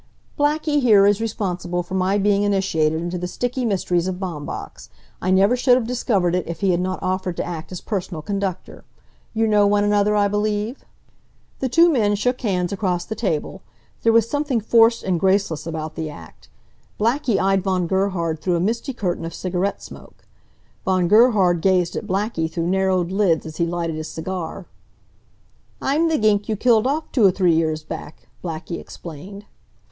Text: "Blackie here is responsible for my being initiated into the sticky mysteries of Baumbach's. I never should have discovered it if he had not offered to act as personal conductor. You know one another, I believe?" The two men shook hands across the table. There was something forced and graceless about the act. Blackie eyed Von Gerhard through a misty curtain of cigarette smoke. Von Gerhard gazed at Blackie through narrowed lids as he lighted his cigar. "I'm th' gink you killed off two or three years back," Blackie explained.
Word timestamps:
"Blackie 0.35 0.81
here 0.81 1.05
is 1.05 1.21
responsible 1.21 1.83
for 1.83 1.93
my 1.93 2.17
being 2.17 2.41
initiated 2.41 2.99
into 2.99 3.19
the 3.19 3.27
sticky 3.27 3.65
mysteries 3.65 4.07
of 4.07 4.15
Baumbach's. 4.19 4.89
I 5.21 5.29
never 5.29 5.55
should 5.55 5.75
have 5.75 5.85
discovered 5.85 6.33
it 6.33 6.47
if 6.47 6.61
he 6.61 6.71
had 6.71 6.79
not 6.79 6.97
offered 7.03 7.37
to 7.37 7.43
act 7.43 7.71
as 7.71 7.81
personal 7.81 8.23
conductor. 8.23 8.83
You 9.35 9.45
know 9.45 9.67
one 9.67 9.83
another, 9.83 10.15
I 10.15 10.27
believe?" 10.27 10.83
The 11.59 11.69
two 11.69 11.87
men 11.93 12.15
shook 12.15 12.41
hands 12.41 12.73
across 12.73 13.05
the 13.05 13.13
table. 13.13 13.61
There 14.01 14.11
was 14.11 14.27
something 14.27 14.59
forced 14.59 15.03
and 15.03 15.19
graceless 15.19 15.67
about 15.67 15.93
the 15.93 16.09
act. 16.09 16.49
Blackie 16.99 17.39
eyed 17.39 17.61
Von 17.61 17.85
Gerhard 17.85 18.41
through 18.41 18.55
a 18.55 18.59
misty 18.59 18.93
curtain 18.93 19.23
of 19.23 19.35
cigarette 19.35 19.83
smoke. 19.83 20.25
Von 20.83 21.07
Gerhard 21.09 21.61
gazed 21.61 21.95
at 21.95 22.07
Blackie 22.07 22.49
through 22.51 22.65
narrowed 22.69 23.11
lids 23.11 23.45
as 23.45 23.57
he 23.57 23.67
lighted 23.67 23.95
his 23.97 24.07
cigar. 24.09 24.65
"I'm 25.79 26.09
th' 26.09 26.19
gink 26.19 26.49
you 26.49 26.55
killed 26.55 26.87
off 26.87 27.11
two 27.11 27.23
or 27.23 27.29
three 27.29 27.53
years 27.53 27.83
back," 27.83 28.27
Blackie 28.43 28.79
explained. 28.79 29.45